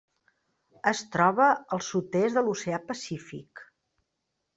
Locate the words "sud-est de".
1.89-2.43